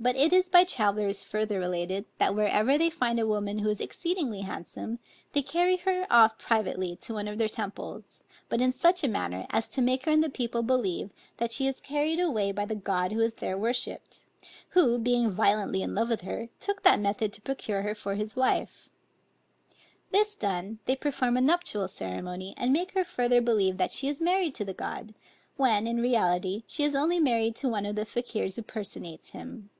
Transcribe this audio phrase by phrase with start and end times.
[0.00, 3.80] But it is by travellers further related, that wherever they find a woman who is
[3.80, 5.00] exceedingly handsome,
[5.32, 9.44] they carry her off privately to one of their temples; but in such a manner,
[9.50, 12.76] as to make her and the people believe, that she is carried away by the
[12.76, 14.20] god who is there worshipped;
[14.68, 18.36] who being violently in love with her, took that method to procure her for his
[18.36, 18.88] wife.
[20.12, 24.20] This done, they perform a nuptial ceremony, and make her further believe that she is
[24.20, 25.12] married to the god;
[25.56, 29.70] when, in reality, she is only married to one of the Fakiers who personates him.